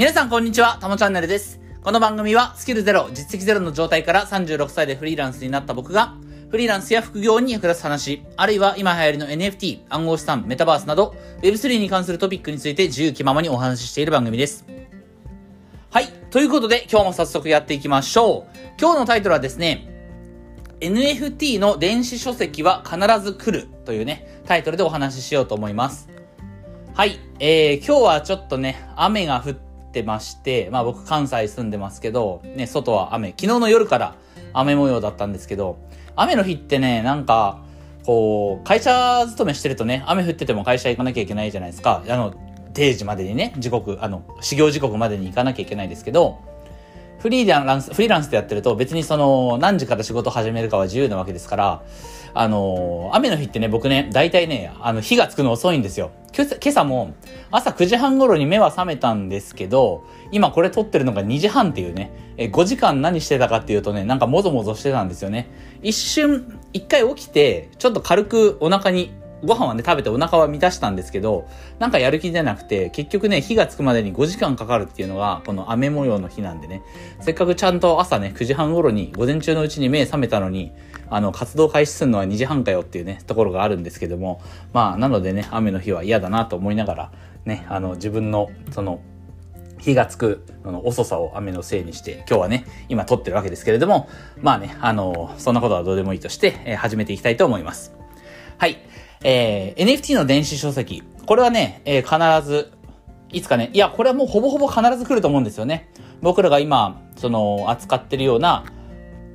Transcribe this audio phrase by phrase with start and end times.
[0.00, 1.60] 皆さんこんにちは、たもチャンネルです。
[1.82, 6.14] この番組はスキルゼロ、実績ゼロの状態から36歳でフリーランスになった僕が、
[6.48, 14.64] フリーランスや副業に役立つ話、あるいは今流行りの NFT、暗号資産、メタバースなど、Web3 に関するトピックについて自由気ままにお話ししている番組です。
[15.90, 16.06] はい。
[16.30, 18.58] ということで、今日も早速やっていきましょう。
[18.80, 19.86] 今日のタイトルはですね、
[20.80, 26.08] NFT の電子書籍は必ず来るというね、タイトルでお話ししようと思います。
[26.94, 27.20] はい。
[27.38, 33.30] えー、今日はちょっとね、雨が降っててまして、まあ僕関西住んでますけど、ね、外は雨。
[33.30, 34.14] 昨日の夜から
[34.52, 35.78] 雨模様だったんですけど、
[36.16, 37.62] 雨の日ってね、なんか、
[38.04, 42.02] こう、会社勤めしてるとね、雨降ってても会社行かなきゃいけないじゃないですか。
[42.08, 42.34] あの、
[42.72, 46.38] 定時までにね、時刻、あの、始業時刻までに行かなきゃいけないですけど、
[47.20, 51.82] フリーランス、フリーランスでやってると別にその何時から仕事始めるかは自由なわけですから、
[52.34, 56.10] あの、雨の日ってね、僕ね、大体ね、あの、日がつくの遅いんですよ。
[56.34, 57.14] 今朝今朝も
[57.50, 65.50] 朝9時半頃に目は覚めたんですけど、今これ撮ってるのが2時半っていうね、え5時間何してたかっていうとね、なんかもぞもぞしてたんですよね。
[65.82, 69.12] 一瞬、一回起きて、ちょっと軽くお腹に
[69.44, 76.82] ご飯はね、食べてお腹は満たしたんですけど、なんかやる気出なくて、結局ね、火がつくまでに5時間かかるっていうのが、この雨模様の日なんでね、
[77.20, 80.72] せっかくちゃんと朝ね、9時半頃に、午前中のうちに目覚めたのに、
[81.08, 84.40] あの、活動開始するのは2時半かよっていうね、ところがあるんですけども、
[84.72, 87.12] まあ、なのでね、雨の日は嫌だなと思いながら、
[87.44, 89.00] ね、あの、自分の、その、
[89.80, 94.08] 火がつくあの遅さを雨のせいにして、今日はね、今撮ってるわけですけれども、
[94.40, 97.94] まあね、あの、そんなことはどうでもいいとして、えー始めていきたいと思います。
[98.58, 98.78] はい。
[99.22, 101.02] えー、NFT の電子書籍。
[101.26, 102.72] これはね、えー必ず、
[103.32, 105.90] いつかね、いや、これはもうほぼほぼ必ず来ると思うんですよね。
[106.22, 108.64] 僕らが今、その、扱ってるような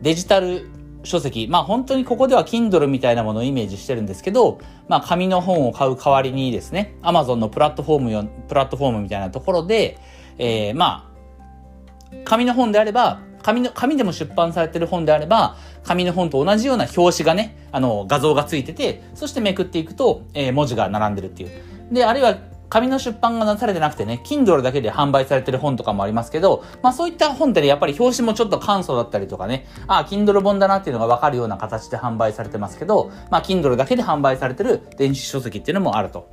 [0.01, 0.67] デジタル
[1.03, 1.47] 書籍。
[1.49, 9.99] まあ本当にここでは Kindle みたいなものをイメージしてるんですけど、まあ紙の本を買う代わりにですね、Amazon のプラットフォームよ、プラットフォームみたいなところで、
[10.37, 21.49] えー、まあ、紙の本であれば、紙の、紙でも出版されてる本であれば、紙の本と同じような表紙がね、あの、画像がついてて、そしてめくっていくと、えー文字が並んでるっていう。
[21.91, 22.37] で、あるいは、
[22.69, 36.29] 紙の出版がなされてなくてね、Kindle だけで販売されてる本とかもありますけど、まあそういった本ってね、やっぱり表紙もちょっと簡素だったりとかね、ああ、Kindle 本だなっていうのがわかるような形で販売されてますけど、まあ Kindle だけで販売されてる電子書籍っていうのもあると。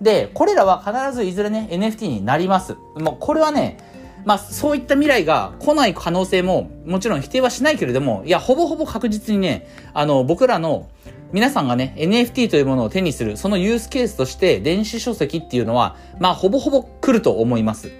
[0.00, 2.76] で、これらは必ずいずれね、NFT になります。
[2.96, 3.76] もうこれはね、
[4.28, 10.90] まあそういった未来が来ない可能性ももちろん否定はしないけれども、いや、ほぼほぼ確実にね、あの、僕らの
[11.32, 17.90] 皆さんがね、NFT というものを手にする、そのユースケースとして電子書籍っていうのは、まあほぼほぼ来ると思います。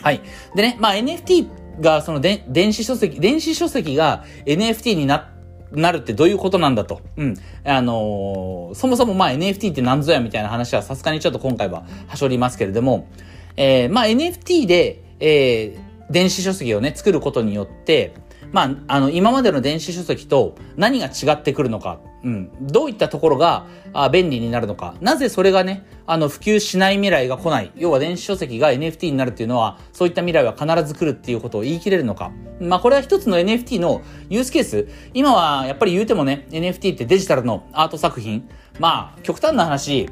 [0.00, 0.22] はい。
[0.56, 5.28] でね、まあ NFT がそので電子書籍、電子書籍が NFT にな
[5.70, 7.02] なるってどういうことなんだと。
[7.18, 7.36] うん。
[7.64, 13.06] あのーそもそもまあ NFT って何ぞやみたいな話はさすがにちょっと今回ははしょりますけれども、
[13.56, 18.12] えー、まあ NFT で、えー、電子書籍をね、作ることによって、
[18.50, 32.32] まあ、あの、今までの電子書籍と何が違ってくるのか、うん、どういったところがあ便利になるのか、なぜそれがね、あの、普及しない未来が来ない、要は電子書籍が NFT になるっていうのは、そういった未来は必ず来るっていうことを言い切れるのか。
[32.60, 34.88] まあ、これは一つの NFT のユースケース。
[35.14, 38.48] 今はやっぱり言うてもね、NFT ってデジタルのアート作品。
[38.78, 40.08] まあ、極端な話、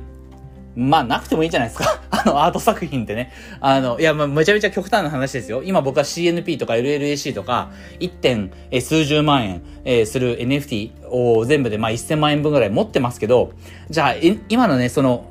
[0.76, 2.00] まあ、なくてもいいじゃないですか。
[2.10, 3.32] あの、アート作品ってね。
[3.60, 5.62] あの、いや、まあ、めちゃめちゃ極端な話ですよ。
[5.64, 13.52] 今僕は CNP とか LLAC とか、1点、え数十万円、えする NFT を全部で、まあ、1000万円分ぐらい持ってますけど、
[13.90, 14.14] じゃあ、
[14.48, 15.24] 今のね、その、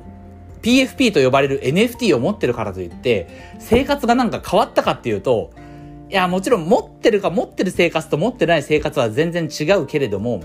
[0.61, 3.27] PFP と呼ばれる NFT を持ってるからといって、
[3.59, 5.51] 生活がなんか変わったかっていうと、
[6.09, 10.41] いや、もちろん持ってるか持ってる生活と持ってない生活は全然違うけれども、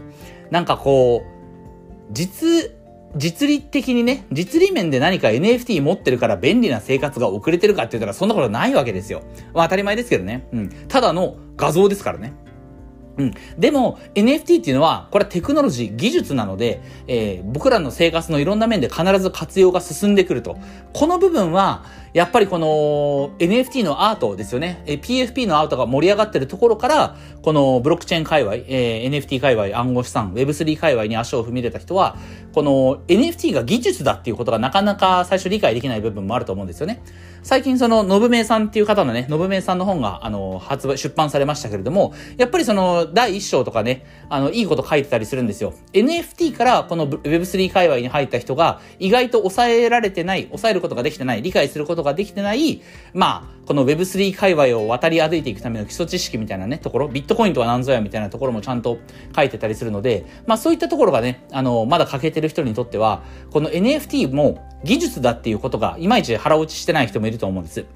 [0.51, 2.71] なんかこう、実、
[3.17, 9.23] 実利的にね、実利面で何か NFT 持ってるから便利な生活が遅れてるかって言ったらそんなことないわけですよ。
[9.53, 10.49] まあ当たり前ですけどね。
[10.53, 10.69] うん。
[10.89, 12.33] ただの画像ですからね。
[13.17, 13.35] うん。
[13.59, 20.57] でも、NFT っていうのは、これはテクノロジー、技術なので、えー僕らの生活のいろんな面で必ず活用が進んでくると。
[20.93, 21.85] この部分は、
[22.15, 24.85] やっぱりこの NFT のアートですよね。
[24.87, 32.17] え PFP のアートが盛り上がってるところから、このブロックチェーン界隈、えー NFT 界隈、暗号資産、Web3 界隈に足を踏み入れた人は、
[32.53, 37.03] この NFT が技術だっていうことがなかなか最初理解できない部分もあると思うんですよね。
[37.45, 45.75] 最近その、のぶめいさんっていう方のね、のぶめいさんの本が、あの、発売、出版されましたけれども、やっぱりその、第一章とかね、あの、いいこと書いてたりするんですよ。
[45.93, 58.99] NFT からこの Web3 界隈に入った人が、意外と抑えられてない、抑えることができてない、理解することができてない、まあ、この Web3 界隈を渡り歩いていくための基礎知識みたいなね、ところ、ビットコインとは何ぞやみたいなところもちゃんと
[59.35, 67.87] 書いてたりするので、まあそういったところがね、あの、まだ欠けてる人にとっては、この NFT も技術だっていうことが、いまいち腹落ちしてない人もいると思うんです。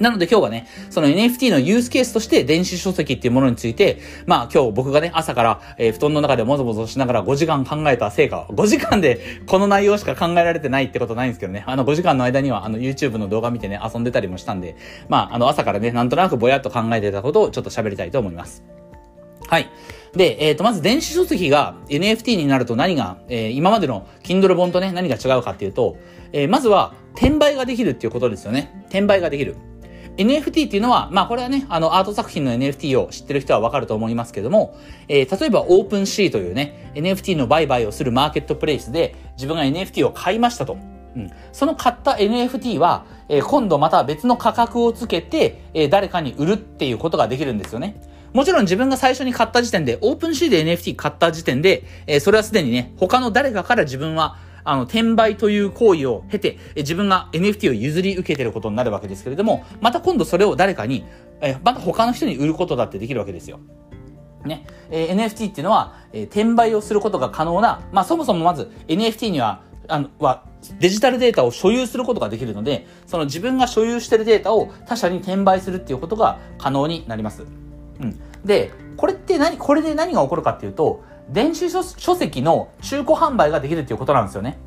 [0.00, 14.76] なので今日はね、その NFT のユースケースとして電子書籍っていうものについて、まあ今日僕がね、朝から、えー、布団の中でもぞもぞしながら5時間考えた成果、5時間でこの内容しか考えられてないってことないんですけどね、あの5時間の間にはあの YouTube の動画見てね、遊んでたりもしたんで、
[15.08, 18.62] まああの朝からね、なんとなくぼやっと考えてたことをちょっと喋りたいと思います。
[19.48, 19.70] はい。
[20.12, 25.96] で、えっ、ー、と、まず電子書籍が NFT になると何が、えー、今までの Kindle 本とね、何が違うかっていうと、
[26.32, 28.84] えー、まずは転売ができるっていうことですよね。
[28.88, 29.56] 転売ができる。
[30.18, 34.76] NFT っていうのは、まあこれはね、あのアート作品の NFT を知ってる人はわかると思いますけども、
[35.06, 40.76] えー、例えばオープンシーというね、NFT の売買をするマーケットプレイスで自分が NFT を買いましたと。
[41.16, 48.02] うん、その買った NFT は、えー、今度また別の価格をつけて、えー、誰かに売るっていうことができるんですよね。
[48.32, 54.36] もちろん自分が最初に買った時点で、オープンシーで NFT 買った時点で、えー、それはすでにね、他の誰かから自分は
[54.68, 61.06] あの、転売という行為を経て、自分が NFT を譲り受けてることになるわけですけれども、また今度それを誰かに、
[61.40, 63.60] えまた他の人に売ることだってできるわけですよ。
[64.44, 64.66] ね。
[64.90, 70.44] えー、NFT っていうのは、えー、転売をすることが可能な、まあそもそもまず NFT には、あの、は、
[70.80, 77.44] デジタルデータを所有することができるので、その自分が所有してるデータを他者に転売するっていうことが可能になります。
[78.00, 78.20] うん。
[78.44, 81.82] で、これって何、これで何が起こるかっていうと、電子書
[82.14, 84.58] 籍の中古販売ができるっていうことなんですよね。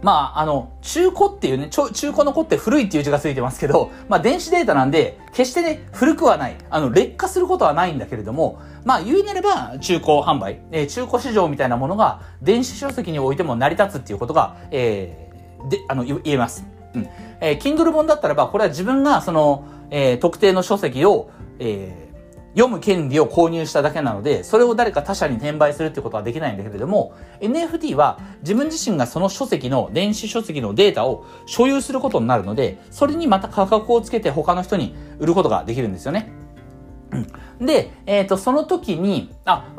[0.00, 6.56] まあ、あの、中古っていうね、中古の子って古いっていう字がついてますけど、まあ、電子データなんで、決してね、古くはない。
[6.70, 16.64] あの、劣化することはないんだけれども、まあ、言うなれば、中古販売、えー、中古市場みたいなものが、電子書籍においても成り立つっていうことが、えー、で、あの、言えます。
[16.94, 17.08] うん。
[17.40, 22.07] えー、Kindle 本だったらば、これは自分が、その、えー、特定の書籍を、えー、
[22.58, 36.32] 読む権利を購入しただけなので、それを誰か他社に転売するってことはできないんだけれども、NFT は自分自身がその書籍の、電子書籍のデータを所有することになるので、それにまた価格をつけて他の人に売ることができるんですよね。
[37.60, 39.72] で、えっ、ー、と、その時に、あ、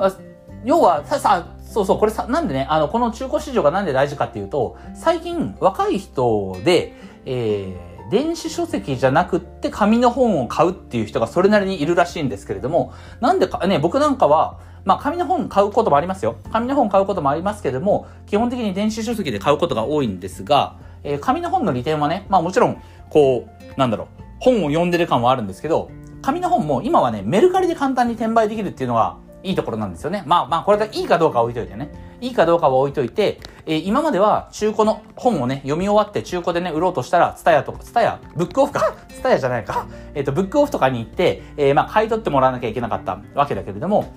[0.64, 6.94] 要は、さ、さ、そうそう、これさ、なんでね、あの、この中古市場がなんで大事かっていうと、最近若い人で、
[7.26, 16.38] えー、電子書籍じゃなくって紙の本を買うっていう人がそれなりにいるらしいんですけれども、なんでか、ね、僕なんかは、まあ紙の本買うこともありますよ。
[16.52, 25.92] 紙の本買うこともありますけれども、基本的に電子書籍で買うことが多いんですが、えー、紙の本の利点はね、まあもちろん、こう、なんだろう、本を読んでる感はあるんですけど、
[26.22, 30.24] 紙の本も今はね、メルカリで簡単に転売できるっていうのがいいところなんですよね。
[30.26, 32.09] まあまあ、これがいいかどうか置いといてね。
[32.21, 44.13] いいかどうかは置いといて、えー、今までは中古の本をね、読み終わって中古でね、売ろうとしたら、ツタヤとか、ツタヤ、ブックオフか、ツタヤじゃないか、えっ、ー、と、ブックオフとかに行って、えー、まあ、買い取ってもらわなきゃいけなかったわけだけれども、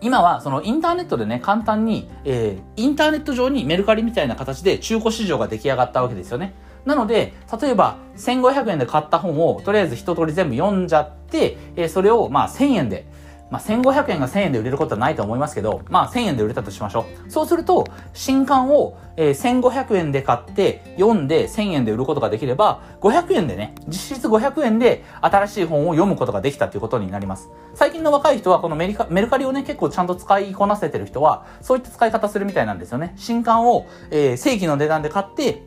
[0.00, 6.54] 今はそのインターネットでね、簡単に、えー、インターネット上にメルカリみたいな形で中古市場が出来上がったわけですよね。
[6.84, 13.06] なので、例えば1500円で買った本をとりあえず一通り全部読んじゃって、えー、それをまあ1000円で、
[13.50, 17.30] まあ、1500円が1000円で売れることはないと思いますけど、まあ、1000円で売れたとしましょう。
[17.30, 27.48] そうすると、新刊を、えー、1500円で買って、読んで1000円で売ることができれば、500円でね、実質500円で新しい本を読むことができたということになります。
[27.74, 33.14] 最近の若い人は、このメリカメルカリをね、結構ちゃんと使いこなせてる人は、そういった使い方するみたいなんですよね。
[33.16, 35.62] 新刊を、えー、正規の値段で買って、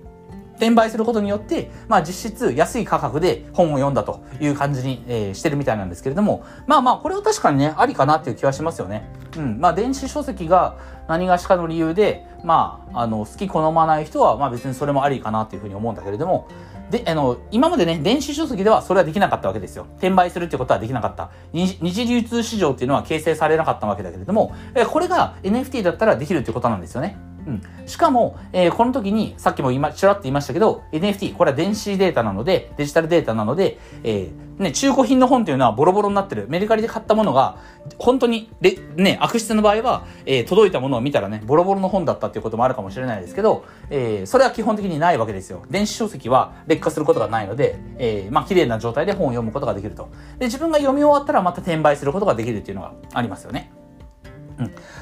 [0.59, 9.09] 転売することによって、まあ実質安い価格で本を読んだという感じに、えー、してるみたいなんですけれども、まあまあこれは確かにね、ありかなっていう気はしますよね。
[9.37, 9.59] うん。
[9.59, 16.47] まあ電子書籍が何がしかの理由で、まあ、あの、好き好まない人は、まあ別にそれもありかなっていうふうに思うんだけれども、
[16.89, 19.85] で、あの、今までね、電子書籍ではそれはできなかったわけですよ。
[19.97, 21.29] 転売するってことはできなかった。
[21.53, 24.55] 二次流通市場っていうのは形成されなかったわけだけれども、
[24.91, 27.17] これが NFT だったらできるってことなんですよね。
[27.49, 27.87] うん。
[27.87, 36.45] しかも、えー、この時に、さっきも今、ちらっと言いましたけど、NFT、これは電子データなので、デジタルデータなので、えー、ね、中古品の本っていうのはボロボロになってる。
[36.49, 37.57] メルカリで買ったものが、
[37.97, 38.51] 本当に、
[38.95, 45.63] ね、悪質の場合は、えー、届いたものを見たらね、ボロボロの本だったっていうこともあるかもしれないですけど、えー、それは基本的にないわけですよ。
[45.71, 50.09] 電子書籍は劣化することがないので、えー、まあ、綺麗な状態で本を読むことができると。
[50.37, 53.71] で、自分が読み終わったらまた転売することができるっていうのがありますよね。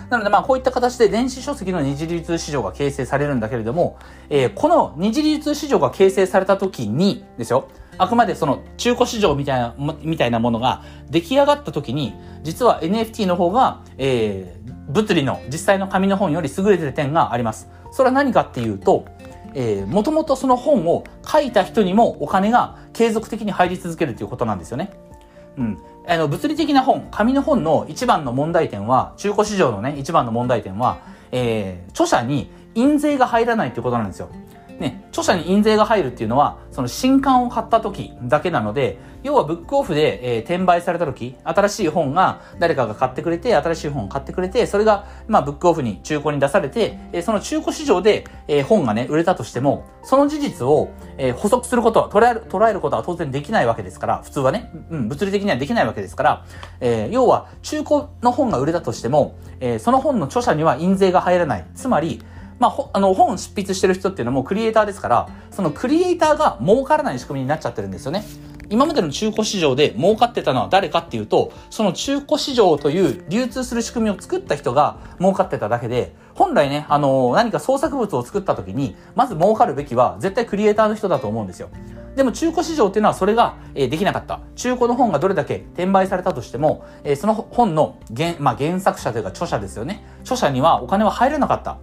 [0.10, 3.98] なのでまあこういった形で電子書籍の二次流通市場が形成されるんだけれども、
[4.30, 17.70] えー、この二次流通市場が形成された時にですよ、あくまでその中古市場みたいな、みたいなものが出来上がった時に、実は NFT の方が、えー、物理の実際の紙の本より優れてる点があります。
[17.92, 19.06] それは何かっていうと、
[19.54, 24.92] えー、もともとその本を書いた人にもお金が継続的に入り続けるということなんですよね。
[25.58, 25.78] うん。
[26.08, 31.00] あの、物理的な本、紙の本の一番の問題点は、中古市場のね、一番の問題点は、
[31.32, 34.30] えー、著者に印税が入らないっていうことなんですよ。
[34.80, 56.46] ね、著者に印税が入るっていうのは、その新刊を買った時だけなので、要はブックオフで、えー、転売された時、新しい本が誰かが買ってくれて、新しい本を買ってくれて、それが、まあ、ブックオフに中古に出されて、えー、その中古市場で、えー、本がね、売れたとしても、その事実を、えー、補足することは、捉える、捉えることは当然できないわけですから、普通はね、うん、物理的にはできないわけですから、
[56.80, 61.66] えー、要は、中古の本が売れたとしても、えー、その本の著者には印税が入らない。
[61.76, 62.22] つまり、
[62.60, 68.24] まあ、あの、本執筆してる人っていうのもクリエイターですから、そのクリエイターが儲からない仕組みになっちゃってるんですよね。
[68.70, 81.70] 今までの中古市場で儲かってたのは誰かっていうと、その中古市場という流通する仕組みを作った人が儲かってただけで、本来ね、あのー、何か創作物を作った時に、まず儲かるべきは絶対クリエイターの人だと思うんですよ。
[82.16, 84.42] でも中古市場っていうのはそれが、えー、できなかった。
[84.56, 90.04] 中古の本がどれだけ転売されたとしても、えー、その本の原,、まあ、原作者というか著者ですよね。
[90.22, 91.78] 著者にはお金は入らなかった。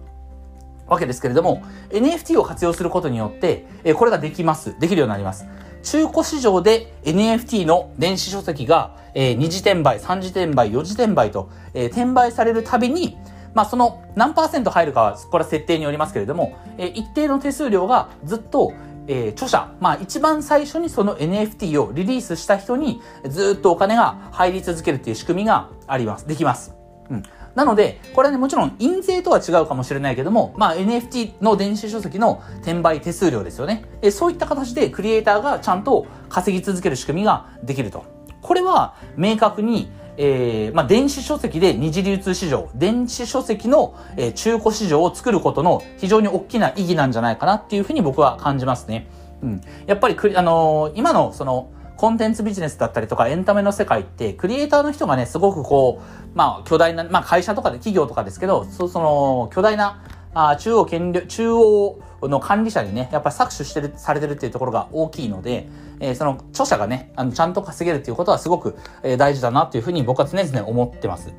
[0.87, 4.79] わけですけれども、NFT を活用することによって、えこれができます。
[4.79, 5.45] できるようになります。
[5.85, 13.17] 中古市場で NFT の電子書籍が、えー、2次転売、3次転売、4次転売と、えー、転売されるたびに、
[13.53, 18.73] まあ、その何パーセント入るかは、これは設定によりますけれども、えー、一定の手数料がずっと、
[19.07, 22.99] えー、著者、まあ一番最初にその NFT をリリースした人に
[23.29, 26.27] ずっとお金が入り続けるっていう仕組みがあります。
[26.27, 26.73] できます。
[27.11, 27.23] うん。
[27.55, 33.85] なので、これはね、もちろん印税とは違うかもしれないけども、まあ NFT の電子書籍の転売手数料ですよね。
[34.01, 38.03] えそういった形でクリエイターがちゃんと稼ぎ続ける仕組みができると。
[38.41, 49.07] これは明確にえー、まあ、電子書籍で二次流通市場、電子書籍の、えー、中古市場を作ることの非常に大きな意義なんじゃないかなっていうふうに僕は感じますね。
[49.41, 49.61] うん。
[49.87, 65.69] やっぱりあのー、今のその、コンテンツビジネスだったりとかエンタメの世界って、クリエイターの人がね、すごくこう、まあ、巨大な、まあ、会社とかで企業とかですけど、そその、巨大な、あ中央権力、中央の管理者にね、やっぱり搾取してる、されてるっていうところが大きいので、
[66.01, 71.33] えー、その著者がね、あの、ちゃんと稼げるっていうことはすごく、えー、大事だなっていうふうに僕は常々思ってます。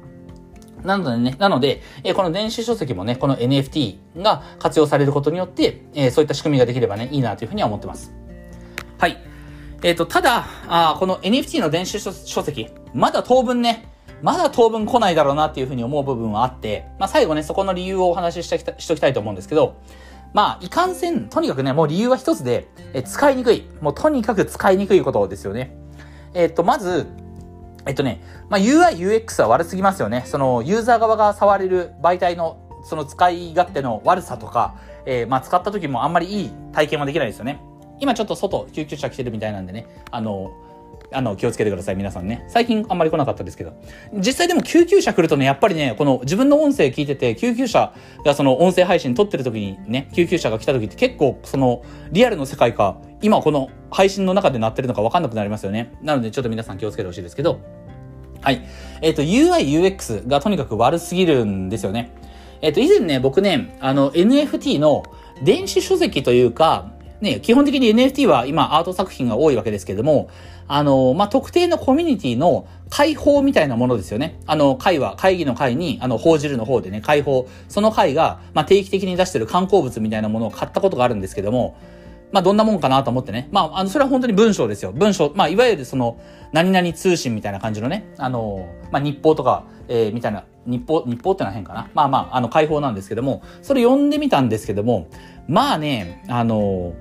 [0.82, 8.14] なのでね、なので、えー、この電子書籍もね、この NFT が活用されることによって、えー、そういった仕組みができればね、いいなというふうには思ってます。
[8.98, 9.25] はい。
[9.82, 13.88] えっ、ー、と、ただ、あこの NFT の電子書籍、まだ当分ね、
[14.22, 19.76] まだ当分来ないだろうなっていうふうに思う部分はあって、まあ最後ね、そこの理由をお話ししてしときたいと思うんですけど、
[20.36, 23.66] まあ、いかんせん、とにかくね、もう理由は一つで、え使いにくい。
[23.80, 25.74] もうとにかく使いにくいことですよね。
[26.34, 27.06] えっ、と、まず、
[27.86, 30.24] えっとね、まあ、UI、UX は悪すぎますよね。
[30.26, 34.74] その、ユーザー側が触れる媒体の、その使い勝手の悪さとか、
[35.06, 37.60] えー、まあ、使った時もあんまりいい体験はできないですよね。
[38.00, 40.52] 今ちょっと外、救急車来てるみたいなんでね、あの、
[41.12, 42.44] あの、気をつけてください、皆さんね。
[42.48, 43.72] 最近あんまり来なかったですけど。
[44.14, 55.92] 実際でも救急車来るとね、やっぱりね、この自分の音声聞いてて、救急車がその音声配信撮ってる時にね、救急車が来た時って結構そのリアルの世界か、今この配信の中で鳴ってるのかわかんなくなりますよね。
[56.02, 57.60] なのでちょっと皆さん気をつけてほしいですけど。
[58.42, 58.66] はい。
[59.00, 62.12] えっ、ー、と、UI、UX がとにかく悪すぎるんですよね。
[62.60, 65.02] えっ、ー、と、以前ね、僕ね、あの、NFT の
[65.42, 70.28] 電子書籍というか、ね、基本的に NFT は今アート作品が多いわけですけれども、
[70.68, 74.38] あの、まあ、特定のコミュニティの解放みたいなものですよね。
[74.46, 77.48] あの、会は、会議の会に、あの、報じるの方でね、解放。
[77.68, 81.76] その会が、まあ、定期的に出してる観光物みたいなものを買ったことがあるんですけども、
[82.32, 83.48] まあ、どんなもんかなと思ってね。
[83.52, 84.92] まあ、あの、それは本当に文章ですよ。
[84.92, 86.18] 文章、まあ、いわゆるその、
[86.52, 91.88] 何々通信みたいな感じのね、あの、まあ、日報とか、えー、みたいな、日報、日報ってのは変かな。
[91.94, 95.06] まあまあ、あの、解放なんですけども、それ読んでみたんですけども、
[95.48, 96.94] まあね、あの、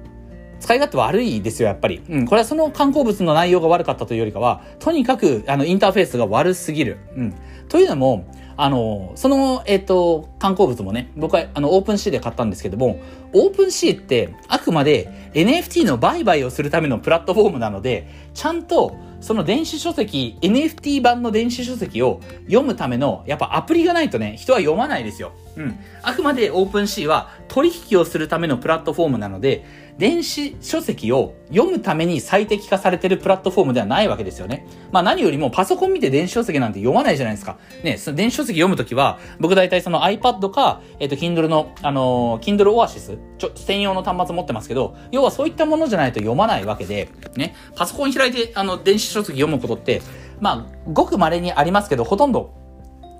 [0.59, 2.01] 使い勝手悪いですよ、やっぱり。
[2.09, 2.25] うん。
[2.25, 6.97] これはその刊行物の内容が悪かったというよりかは、とにかく、あの、インターフェースが悪すぎる。
[7.15, 7.33] うん。
[7.69, 8.25] というのも、
[8.57, 12.99] あの、その、えっ、ー、と、刊行物もね、僕は、あの、 OpenSea で買ったんですけども、
[13.33, 18.95] OpenSea って、あくまで NFT の売買をするためのプラットフォームなので、ちゃんと、
[19.25, 25.31] その電子書籍、NFT 版の電子書籍を読むための、やっぱアプリがないとね、人は読まないですよ。
[25.55, 25.79] うん。
[26.03, 29.65] あくまで OpenSea は取引をするためのプラットフォームなので、
[29.97, 34.67] 電子書籍を読むために最適化されてるプラットフォームではないわけですよね。
[34.91, 37.57] まあ何よりもパソコン見て電子書籍なんて読まないじゃないですか。
[37.83, 50.01] ね、その電子書籍読むときは、僕大体その iPad か、えっ、ー、と、Kindle の、あのー、Kindle Oasis、ちょ、専用の端末持ってますけど、要はそういったものじゃないと読まないわけで、ね、パソコン開いて、あの、電子書籍読むことって、
[50.41, 52.53] まあ、ごく稀にありますけど、ほとんど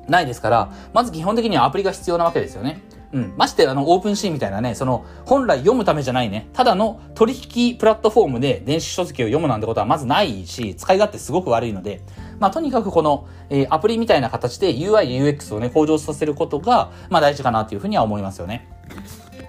[0.08, 2.82] ないですから、まず基本的にはアプリが必要なわけですよね。
[3.14, 3.34] うん。
[3.38, 12.02] まして、あの、オープンシーンみたいなね、その、本来読むためじゃないね、ただの取引プラットフォームで電子書籍を読むなんてことはまずないし、使い勝手すごく悪いので、
[12.40, 18.68] まあ、とにかくこの、えー、アプリみたいな形で UI、UX をね、向上させることが、まあ、大事かなというふうには思いますよね。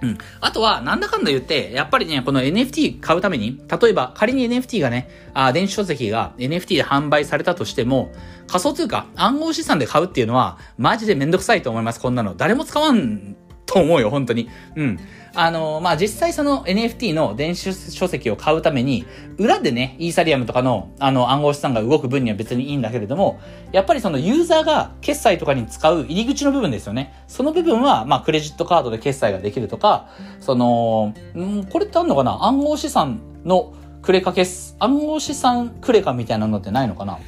[0.01, 0.17] うん。
[0.41, 8.11] あとは、なんだかんだ言って、やっぱりね、この NFT 買うために、例えば仮に NFT がね、あ電子書籍が NFT で販売されたとしても、
[8.47, 12.35] 仮想通貨、暗号資産で買うっていうのは、マジでめんどくさいと思います、こんなの。
[12.35, 13.35] 誰も使わん
[13.67, 14.49] と思うよ、本当に。
[14.75, 14.99] うん。
[15.35, 19.05] あの、まあ、実際その NFT の電子書籍を買うために、
[19.37, 23.39] 裏でね、イーサリアムとかの、あの、暗号資産が動く分には別にいいんだけれども、
[23.71, 27.13] やっぱりそのユーザーが決済とかに使う入り口の部分ですよね。
[27.27, 30.09] その部分は、まあ、クレジットカードで決済ができるとか、
[30.39, 32.43] その、んこれってあんのかな？
[32.45, 37.19] 暗号資産のクレカ決、暗号資産クレカみたいなのってないのかな？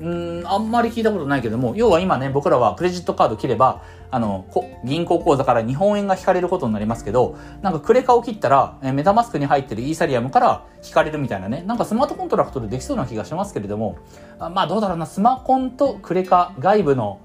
[0.00, 4.44] うん、あんまり聞いたことないけども、要は今ね、僕らはクレジットカード切れば、あの、
[4.84, 13.98] 銀行口座から日本円が引かれることになりますけど、なんかクレカを切ったら、えメタマスクに入ってるイーサリアムから引かれるみたいなね、なんかスマートコントラクトでできそうな気がしますけれども、
[14.38, 17.20] あまあどうだろうな、スマコンとクレカ外部の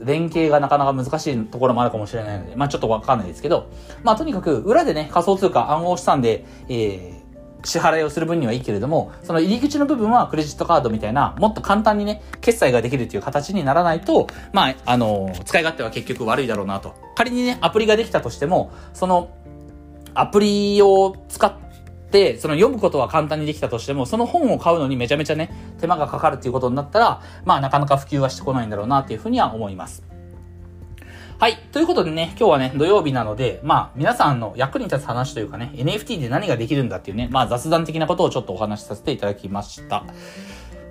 [0.00, 3.70] 連携がなかなか難しいところもあるかもしれないので、まあちょっとわかんないですけど、
[4.02, 7.23] まあとにかく裏でね、仮想通貨暗号資産で、えー、
[7.64, 16.94] 支払いをする分にはいいけれども、その入り口の部分はクレジットカードみたいな、もっと簡単にね、決済ができるっていう形にならないと、まあ、あの、使い勝手は結局悪いだろうなと。
[17.16, 19.30] 仮にね、アプリができたとしても、その、
[20.14, 21.52] アプリを使っ
[22.10, 30.13] て、その読むことは簡単にできたとしても、その本を買うのにめちゃめちゃね、手間がかかるっていうことになったら、まあなかなか普及はしてこないんだろうなっていうふうには思います。
[31.36, 31.56] はい。
[31.72, 40.04] ということでね、今日はね、土曜日なので、まあ、皆さんの役に立つ話というかね、NFT で何ができるんだっていうね、まあ、雑談的なことをちょっとお話しさせていただきました。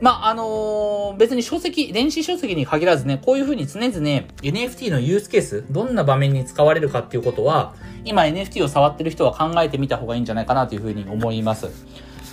[0.02, 7.74] まあ、あのー、別に書籍、電子書籍に限らずね、こういうふうに常々 NFT のユースケース、どんな場面に使われるかっていうことは、
[8.04, 11.70] 今 NFT を触ってる人は考えてみた方がいいんじゃないかなというふうに思います。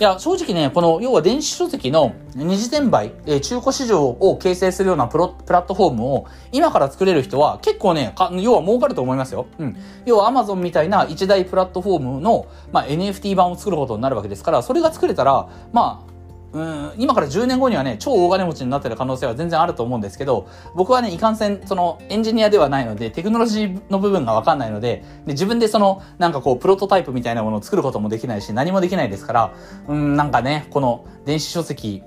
[0.01, 9.45] いや、正直ね、この、要は電子書籍の二次転売、えー、中古市場を形成するようなプロ、プラットフォームを今から作れる人は結構ね、か要は儲かると思いますよ。
[9.59, 9.77] うん。
[10.07, 16.10] 要は Amazon みたいな一大プラットフォームの、まあ、NFT 版を作ることになるわけですから、それが作れたら、まあ、
[16.53, 29.53] うん、今から10年後にはね、超大金持ちになってる可能性は全然あると思うんですけど、僕はね、いかんせん、その、エンジニアではないので、テクノロジーの部分がわかんないので、で、自分でその、なんかこう、プロトタイプみたいなものを作ることもできないし、何もできないですから、
[29.87, 32.03] うん、なんかね、この、電子書籍、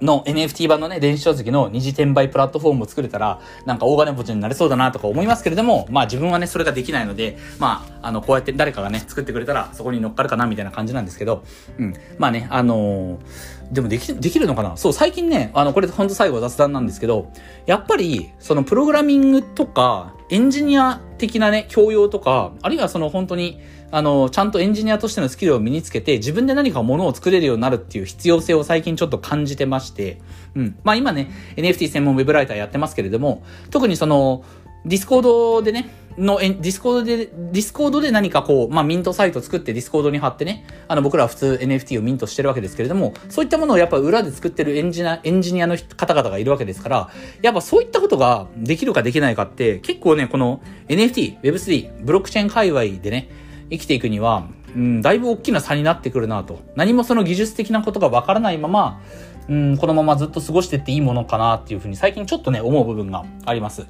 [0.00, 11.42] の NFT 版のね、電子書籍の二次転売プラットフォームを作れたら、なんか大金持ちになれそうだなとか思いますけれども、まあ自分はね、それができないので、まあ、あの、こうやって誰かがね、作ってくれたらそこに乗っかるかなみたいな感じなんですけど、
[11.78, 11.94] うん。
[12.18, 14.76] まあね、あのー、でもでき、できるのかな？
[14.76, 17.30] そう、最近ね、あの、これほんと最後雑談なんですけど、
[17.66, 30.20] やっぱり、そのプログラミングとか、エンジニア的なね、教養とか、あるいはその本当に、あの、ちゃんとエンジニアとしてのスキルを身につけて、自分で何か物を作れるようになるっていう必要性を最近ちょっと感じてまして、
[30.54, 30.78] うん。
[30.84, 34.44] まあ今ね、NFT 専門ウェブライターやってますけれども、特にその、
[34.84, 47.10] Discord でね、の、 Discord で、 Discord で何かこう、まあ、ミントサイト作って Discord に貼ってね、あの、僕らは普通 NFT をミントしてるわけですけれども、そういったものをやっぱ裏で作ってるエンジニア、エンジニアの方々がいるわけですから、
[47.42, 53.30] やっぱそういったことができるかできないかって、結構ね、この NFT、Web3、ブロックチェーン界隈でね、
[53.70, 56.60] 生きていくには、うん、だいぶ大きな差になってくるなと。
[56.74, 59.00] 何もその技術的なことがわからないまま、
[59.48, 63.86] うん、このままずっと過ごしてっていいものかなっていうふうに最近ちょっとね、思う部分があります。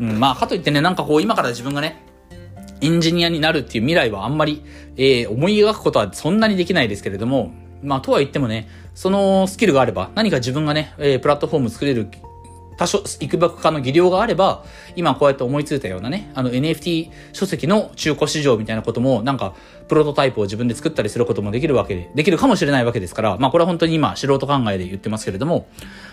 [0.00, 2.02] うん、まあ、かといってね、なんかこう、今から自分がね、
[2.80, 4.62] エンジニアになるっていう未来はあんまり、
[4.96, 12.08] えー、思い描くことはそんなにできないですけれども、まあ、とは言ってもね、そのスキルがあれば、何か自分がね、えー、プラットフォーム作れる
[12.76, 14.64] 多少、いくばくかの技量があれば、
[14.96, 19.54] 今こうやって思いついたようなね、あの NFT 書籍の中古市場みたいなことも、なんか、
[19.88, 25.68] プロトタイプを自分で作ったりすることもできるわけで、できるかもしれないわけですから、まあこれは本当に今、素人考えで言ってますけれども、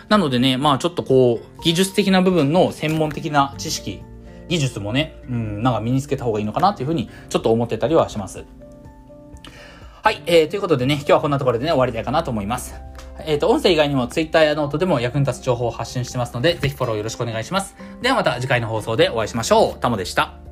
[0.10, 4.02] なのでね、まあちょっとこう、技術的な部分の専門的な知識、
[4.48, 8.46] 技術もね、うん、なんか身につけた方がいいのかなっていうふうに、ちょっと思ってたりはします。
[10.04, 12.76] はい、えー、ということでね、今日はこんなところでね、終わりたいかなと思います。
[13.20, 17.76] えっ、ー、と、音声以外にも Twitter やノートでも役に立つ情報を発信してますので、ぜひフォローよろしくお願いします。
[18.02, 19.80] ではまた次回の放送でお会いしましょう。
[19.80, 20.43] タモでした。